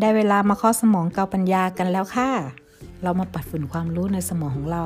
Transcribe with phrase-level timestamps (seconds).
[0.00, 2.30] ได้เวลามาข้อสมองเกาปัญญากันแล้วค่ะ
[3.02, 4.84] เรามาปัดฝุ่นความรู้ในสมองของเรา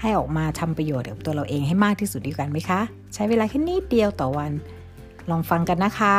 [0.00, 2.80] ให้ออกมาทำประโยชน์กับตัวเราเองให้มากที่สุดดีกันไหมคะ
[3.14, 4.52] ใช้เวลาแค่นิดเดียวต่อวัน
[5.30, 6.18] ลองฟังกันนะคะ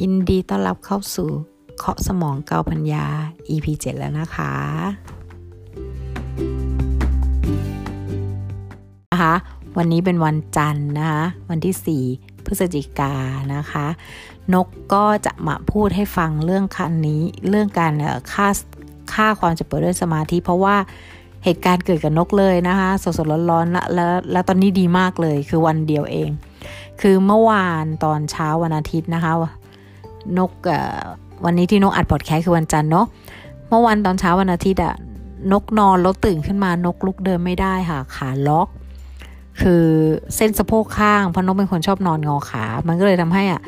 [0.00, 1.30] ยินดีต้อนรับเข้าสู่
[1.78, 3.06] เคาะสมองเกาปัญญา
[3.48, 4.52] EP 7 แล้วนะคะ
[9.76, 13.12] วันนี้เป็นวันจันทร์นะคะวันที่ 4 พฤศจิกา
[13.54, 13.86] นะคะ
[14.54, 17.92] นกก็จะมาพูดให้ฟังเรื่องคันนี้เรื่องการ
[18.32, 18.48] ค่า
[19.14, 20.76] ค่าความจะเปิดด้วยสมาธิ เพราะว่า
[21.44, 26.30] เหตุการณ์เกิดกับนกเลยนะคะสดๆร้อนๆแล้วแล้วแล้วตอนนี้ดีมากเลยคือวันเดียวเอง
[27.00, 29.32] คือเมื่อวานตอนเช้าวันอาทิตย์นะคะ
[30.38, 30.50] นก
[31.44, 33.06] วันนี้ที่นกอัดพอดแคสต์คือวันจันทร์เนาะ
[33.68, 34.94] เมื่อวันตอนเช้าวันอาทิตย์อะ
[35.52, 38.68] นกนอนแล้วตื่นขึ้นมานกลุกเดินไม่ได้ค่ะ ขาล็อก
[39.60, 39.84] คือ
[40.36, 43.60] เส้นสะโพกข้างเพราะนกเป็นคนชอบนอนงอขา มันก็เลยทำให้อะ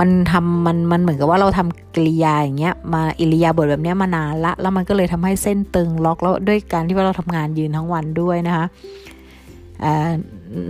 [0.00, 8.66] มันทำมันมันเหมือนกับว่าเราทำกิริยาอย่างเงี้ยมาอิริยาบถแบบเนี้ยมานานละ แล้วมันก็เลยทำให้เส้นตึงล็อกแล้วด้วยการที่ว่าเราทำงานยืนทั้งวันด้วยนะคะ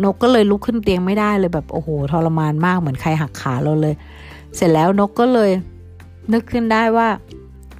[0.04, 3.94] นกก็เลยลุกขึ้นเตียงไม่ได้เลยแบบโอ้โหทรมานมากเหมือนใครหักขาเราเลย
[4.56, 5.50] เสร็จแล้วนกก็เลย
[6.32, 7.08] นึกขึ้นได้ว่า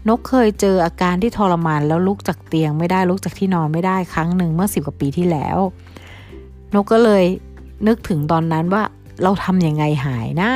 [0.08, 5.58] นกเคยเจออาการที่ทรมานแล้วลุกจากเตียงไม่ได้ลุกจากที่นอนไม่ได้ครั้งหนึ่งเมื่อสิบกว่าปีที่แล้ว
[6.74, 7.24] นกก็เลย
[7.86, 8.82] นึกถึงตอนนั้นว่า
[9.22, 10.50] เราทำยังไงหายนะ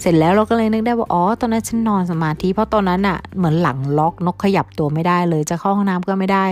[0.00, 6.44] เสร็จแล้วเราก็เลยนึกได้ว่าอ๋อตอนนั้นฉันนอนสมาธิเพราะตอนนั้นอะเหมือนหลังล็อกนกขยับตัวไม่ได้เลย จะเข้าห้องน้ำก็ไม่ได้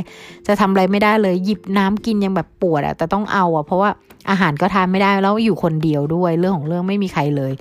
[0.47, 3.91] จะทำอะไรไม่ได้เลย หยิบน้ำกินยังแบบปวดอะแต่ต้องเอาอะเพราะว่า
[4.31, 7.53] อาหารก็ทานไม่ได้แล้วอยู่คนเดียวด้วยเรื่องของเรื่องไม่มีใครเลย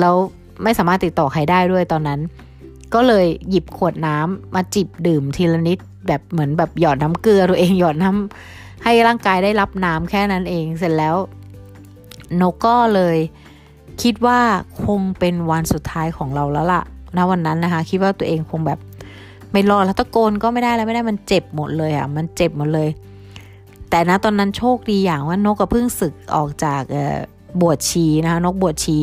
[0.00, 0.14] แล้ว
[0.62, 2.20] ไม่สามารถติดต่อใครได้ด้วยตอนนั้น
[2.94, 11.16] ก็เลยหยิบขวดน้ำมาจิบดื่มทีละนิดแบบเหมือนแบบหยอดน้ำเกลือตัวเองหยอดน้ำ ให้ร่างกายได้รับน้ำแค่นั้นเองเสร็จแล้ว
[12.40, 13.18] นกก็เลย
[14.02, 14.40] คิดว่า
[14.84, 16.82] คงเป็นวันสุดท้ายของเราแล้วล่ะ
[17.16, 18.78] ณวันนั้นนะคะ คิดว่าตัวเองคงแบบ
[19.52, 22.88] ไม่รอดแล้วตะโกนก็ไม่ได้แล้วไม่ได้มันเจ็บหมดเลยอะมันเจ็บหมดเลย
[23.90, 26.82] แต่นะตอนนั้นโชคดีอย่างว่านกก็เพิ่งศึกออกจาก
[27.60, 28.98] บวชชีนะคะนกบวชชี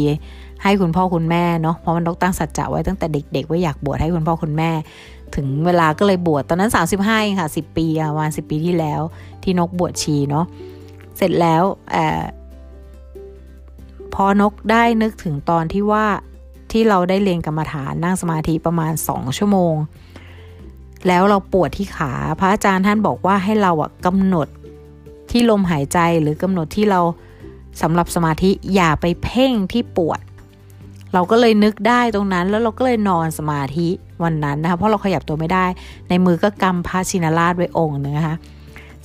[0.63, 4.71] ให้คุณพ่อคุณแม่เนาะเพราะมันนกตั้งสัจจะไว้ตั้งแต่เด็ก ๆ ว่าอยากบวชให้คุณพ่อคุณแม่
[5.35, 9.01] ถึงเวลาก็เลยบวชตอนนั้น 35เองค่ะ10 ปีประมาณ10 ปีที่แล้ว
[9.43, 10.45] ที่นกบวชชีเนาะ
[11.17, 11.63] เสร็จแล้ว
[11.95, 11.97] อ
[14.13, 16.05] พอนกได้นึกถึงตอนที่ว่า
[16.71, 19.75] ที่เราได้เรียนกรรมฐานนั่งสมาธิประมาณ 2 ชั่วโมง
[21.07, 24.47] แล้วเราปวดที่ขาพระอาจารย์ท่านบอกว่าให้เราอะกำหนด
[25.31, 27.01] ที่ลมหายใจหรือกำหนดที่เรา
[27.81, 30.19] สำหรับสมาธิอย่าไปเพ่งที่ปวด
[31.13, 33.89] เราก็เลยนึกได้ตรงนั้นแล้วเราก็เลยนอนสมาธิ
[34.23, 35.65] วันนั้นนะคะเพราะเราขยับตัวไม่ได้
[36.09, 38.35] ในมือก็กำพระชินราชไว้องค์นึงนะคะ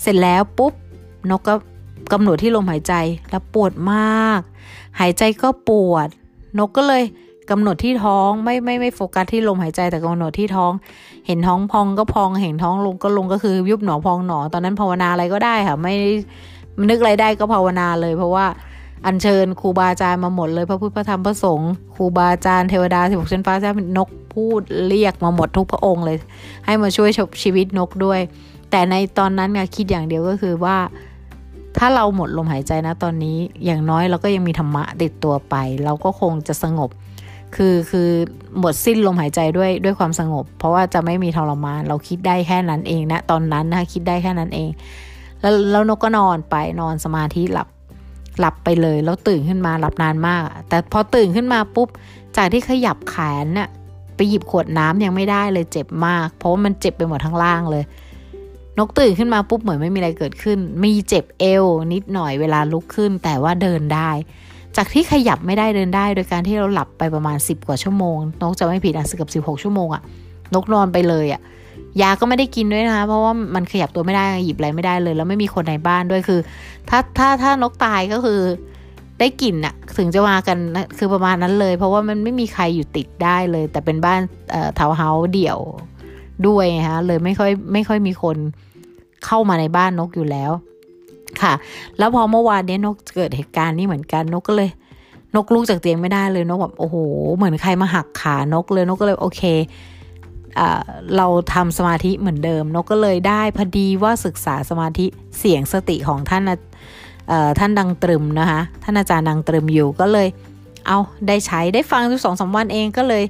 [0.01, 0.73] เสร็จแล้วปุ๊บ
[1.31, 1.55] นกก็
[2.13, 2.95] กำหนดที่ลมหายใจ
[3.31, 4.41] แล้วปวดมาก
[5.01, 6.09] หายใจก็ปวด
[6.59, 7.03] นกก็เลย
[7.51, 10.73] กำหนดที่ท้องไม่ไม่ไม่โฟกัสที่ลมหายใจแต่กำหนดที่ท้อง
[11.27, 15.95] เห็นท้องพองก็พองเห็นท้องลงก็ลงก็คือยุบหนอพองหนอ ตอนนั้นภาวนาอะไรก็ได้ค่ะ ไม่
[16.91, 18.47] นึกอะไรได้ก็ภาวนาเลย เพราะว่า
[19.07, 26.17] อัญเชิญครูบาอาจารย์มาหมดเลยพระพุทธพระธรรมพระสงฆ์ครูบาอาจารย์เทวดาสิบหกชั้นฟ้าเจ้านก พูดเรียกมาหมดทุกพระองค์เลย
[26.67, 27.11] ให้มาช่วย
[27.43, 28.21] ชีวิตนกด้วย
[28.71, 30.77] แต่ในตอนนั้นเนี่ยคิดอย่างเดียวก็คือว่า
[31.79, 35.55] ถ้าเราหมดลมหายใจนะตอนนี้อย่างน้อยเราก็ยังมีธรรมะติดตัวไป
[35.85, 36.91] เราก็คงจะสงบ
[37.57, 38.11] คือคือ
[38.59, 44.71] หมดสิ้นลมหายใจด้วยด้วยความสงบ เพราะว่าจะไม่มีทรมานเราคิดได้แค่นั้นเองนะตอนนั้นนะคิดได้แค่นั้นเอง
[45.41, 47.69] แล้วแล้วนกก็นอนไปนอนสมาธิหลับ
[48.39, 51.89] หลับไปเลยแล้วตื่นขึ้นมาหลับนานมาก แต่พอตื่นขึ้นมาปุ๊บ
[52.37, 53.15] จากที่ขยับแข
[53.45, 53.69] นน่ะ
[54.31, 57.85] หยิบขวดน้ำยังไม่ได้เลยเจ็บมาก เพราะว่ามันเจ็บไปหมดทั้งล่างเลย
[58.79, 64.11] นกตื่นขึ้นมาปุ๊บเหมือนไม่มีอะไรเกิดขึ้น มีเจ็บเอวนิดหน่อยเวลาลุกขึ้น แต่ว่าเดินได้
[64.77, 70.03] จากที่ขยับไม่ได้เดินได้ โดยการที่เราหลับไปประมาณ 10 กว่าชั่วโมง นกจะไม่ผิดอะสิบกับสิบหกชั่วโมงอะ
[70.55, 71.41] นกนอนไปเลยอะ
[72.03, 76.41] ยาก็ไม่ได้กินด้วยนะคะเพราะว่ามันขยับตัวไม่ได้หยิบอะไรไม่ได้เลย แล้วไม่มีคนในบ้านด้วยคือ
[76.89, 78.41] ถ้าถ้าถ้านกตายก็คือ
[79.19, 80.59] ได้กลิ่นอะถึงจะมากัน
[80.99, 84.21] คือประมาณนั้นเลย เพราะว่ามันไม่มีใครอยู่ติดได้เลย แต่เป็นบ้าน
[84.51, 85.59] เอ่อทาวเฮาส์เดี่ยว
[86.47, 88.37] ด้วยนะคะเลยไม่ค่อยไม่ค่อยมีคน
[89.27, 90.53] เข้ามาในบ้านนกอยู่แล้ว
[91.43, 91.55] ค่ะ
[91.99, 94.71] แล้วพอเมื่อวานนี้นกเกิดเหตุการณ์นี้เหมือนกันนกก็เลย
[95.35, 96.97] นกลุกจากเตียงไม่ได้เลยนกแบบโอ้โห
[97.37, 99.43] เหมือนใครมาหักขานกเลยนกก็เลยโอเค
[101.17, 105.07] เราทำสมาธิเหมือนเดิม นกก็เลยได้พอดีว่าศึกษาสมาธิ
[105.39, 106.43] เสียงสติของท่าน
[107.59, 110.29] ท่านดังตรึมนะคะท่านอาจารย์ดังตรึมอยู่ก็เลย
[110.87, 110.99] เอา
[111.29, 113.25] ได้ใช้ได้ฟังทุกสองสาวันเองก็เลย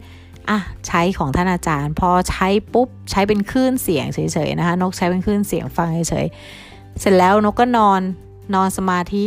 [0.51, 8.01] อะใช้ของท่านอาจารย์ พอใช้ปุ๊บใช้เป็นคลื่นเสียงเฉยๆนะคะนกใช้เป็นคลื่นเสียงฟังเฉยๆเสร็จแล้วนกก็นอน
[8.55, 9.25] นอนสมาธิ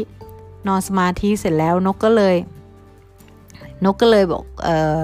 [0.67, 2.35] นอนสมาธิเสร็จแล้วนกก็เลย
[3.85, 4.99] นกก็เลยบอกเอ่อ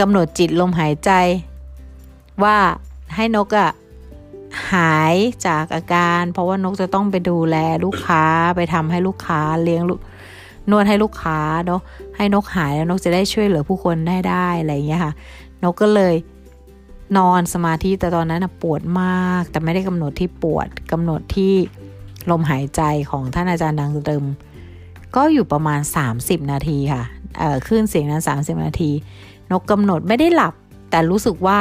[0.00, 1.10] กำหนดจิตลมหายใจ
[2.42, 2.56] ว่า
[3.14, 3.70] ให้นกอะ
[4.72, 5.14] หาย
[5.46, 8.24] จากอาการ เพราะว่านกจะต้องไปดูแลลูกค้า
[8.56, 9.82] ไปทำให้ลูกค้าเลี้ยง
[10.70, 11.80] นวดให้ลูกค้าเนาะ
[12.16, 15.12] ให้นกหายแล้วนกจะได้ช่วยเหลือผู้คนได้ได้อะไรอย่างเงี้ยค่ะ
[15.62, 16.14] นกก็เลย
[17.18, 21.54] นอนสมาธิแต่ตอนนั้นปวดมาก แต่ไม่ได้กำหนดที่ปวดกำหนดที่
[22.30, 24.24] ลมหายใจของท่านอาจารย์ดังเดิม
[25.16, 25.80] ก็อยู่ประมาณ
[26.16, 27.02] 30 นาทีค่ะ
[27.38, 28.90] เอ่อคลื่นเสียงนั้น 30 นาที
[29.52, 30.54] นกกำหนดไม่ได้หลับ
[30.90, 31.58] แต่รู้สึกว่า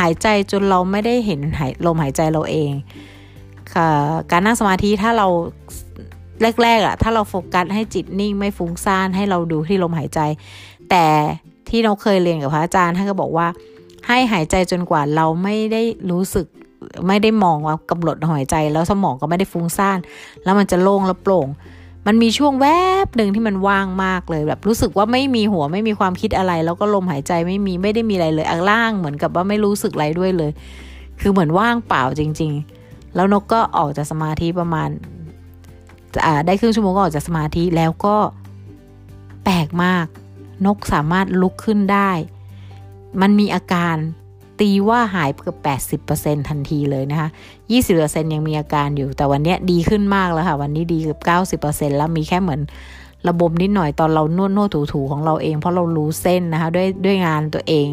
[0.00, 2.72] หายใจจนเราไม่ได้เห็นหายลมหายใจเราเอง
[4.30, 5.28] การนั่งสมาธิถ้าเรา
[6.62, 10.20] แรกๆอะถ้าเราโฟกัสให้จิตนิ่งไม่ฟุ้งซ่านให้เราดูที่ลมหายใจ
[10.90, 11.04] แต่
[11.68, 13.46] ที่เราเคยเรียนกับพระอาจารย์ท่านก็บอกว่า
[14.06, 16.46] ให้หายใจจนกว่าเราไม่ได้รู้สึก
[17.08, 19.98] ไม่ได้มองว่ากำหนดหายใจ แล้วสมองก็ไม่ได้ฟุ้งซ่าน
[20.44, 21.48] แล้วมันจะโล่งแล้วโปร่ง
[22.10, 22.66] มันมีช่วงแว
[23.06, 30.50] บหนึ่งที่มันว่างมากเลยแบบรู้สึกว่าไม่มีหัวไม่มีความคิดอะไร แล้วก็ลมหายใจไม่มีไม่ได้มีอะไรเลยอ่างล่างเหมือนกับว่าไม่รู้สึกอะไรด้วยเลย
[31.20, 32.52] คือเหมือนว่างเปล่าจริง
[32.84, 34.88] ๆ แล้วนกก็ออกจากสมาธิประมาณ
[36.46, 38.16] ได้ครึ่งชั่วโมงก็ออกจากสมาธิแล้วก็
[39.44, 40.06] แปลกมาก
[40.66, 42.10] นกสามารถลุกขึ้นได้
[43.20, 43.96] มันมีอาการ
[44.60, 47.28] ตีว่าหายเกือบ80%ทันทีเลยนะคะ
[47.80, 51.18] 20%ยังมีอาการอยู่ แต่วันนี้ดีขึ้นมากแล้วค่ะ วันนี้ดีเกือ
[51.56, 52.62] บ90%แล้วมีแค่เหมือน
[53.28, 57.88] ระบบนิดหน่อยตอนเรานวดนวดถูถูของเราเองเพราะเรารู้เส้นนะคะด้วยด้วยงานตัวเอง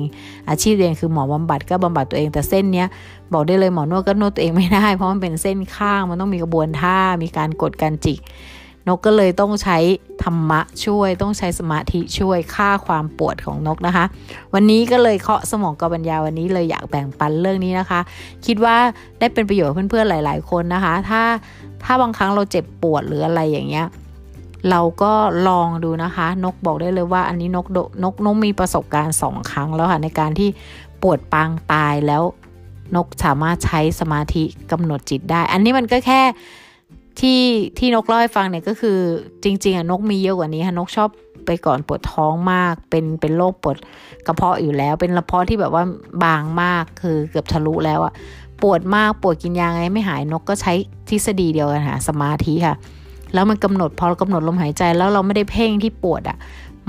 [0.50, 2.88] อาชีพเองคือหมอบำบัดก็บำบัดตัวเองแต่เส้นเนี้ย
[3.34, 8.20] บอกได้เลยหมอนวดก็นวดตัวเองไม่ได้ เพราะมันเป็นเส้นข้างมันต้องมีกระบวนท่ามีการกดการจิก
[8.88, 9.78] นกก็เลยต้องใช้
[10.24, 14.06] ธรรมะช่วย ต้องใช้สมาธิช่วยค่าความปวดของนกนะคะ
[14.54, 18.00] วันนี้ก็เลยเคาะสมองกบัญญาวันนี้เลยอยากแบ่งปันเรื่องนี้นะคะ
[18.46, 18.76] คิดว่า
[19.20, 21.22] ได้เป็นประโยชน์เพื่อนๆหลาย ๆ คนนะคะ ถ้า
[21.84, 23.88] ถ้าบางครั้งเราเจ็บปวดหรืออะไรอย่างเงี้ย
[24.70, 25.14] เราก็
[25.48, 30.50] ลองดูนะคะ นกบอกได้เลยว่า อันนี้นกนกนกมีประสบการณ์สองครั้งแล้วค่ะในการที่
[31.02, 32.24] ปวดปางตายแล้ว
[32.96, 36.22] นกสามารถใช้สมาธิกำหนดจิตได้ อันนี้มันก็แค่
[37.20, 37.42] ที่
[37.78, 39.00] ที่นกเล่าให้ฟังเนี่ยก็คือ
[39.44, 41.10] จริงๆอะนกมีเยอะกว่านี้ค่ะนกชอบ
[41.46, 43.78] ไปก่อนปวดท้องมาก เป็นเป็นโรคปวด
[44.28, 45.84] กระเพาะอยู่แล้ว เป็นกระเพาะที่แบบว่า
[46.24, 48.14] บางมากคือเกือบทะลุแล้วอะ
[48.62, 50.74] ปวดมากปวดกินยาไงไม่หายนกก็ใช้
[51.10, 52.76] ทฤษฎีเดียวกันค่ะสมาธิค่ะ
[53.34, 56.38] แล้วมันกำหนดพอเรากำหนดลมหายใจแล้วเราไม่ได้เพ่งที่ปวดอะ่ะ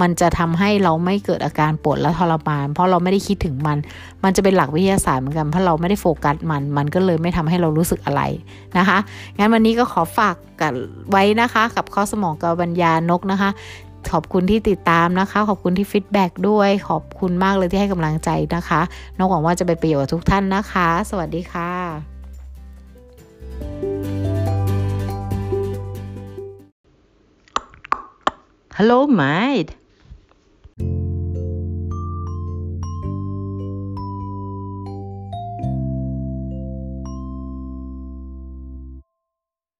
[0.00, 3.78] มันจะทำให้เราไม่เกิดอาการปวดและทรมาน เพราะเราไม่ได้คิดถึงมัน
[4.24, 8.22] มันจะเป็นหลักวิทยาศาสตร์เหมือนกัน เพราะเราไม่ได้โฟกัสมัน มันก็เลยไม่ทำให้เรารู้สึกอะไร
[8.78, 8.98] นะคะ
[9.38, 10.74] งั้นวันนี้ก็ขอฝากกัน
[11.10, 13.50] ไว้นะคะ กับข้อสมองกับบัญญานกนะคะ
[14.12, 18.80] ขอบคุณที่ติดตามนะคะ ขอบคุณที่ feedback ด้วย ขอบคุณมากเลยที่ให้กำลังใจนะคะ
[19.18, 21.72] นกหวังว่าจะเป็นประโยชน์ทุกท่านนะคะ สวัสดีค่ะ
[28.78, 29.70] Hello, mate.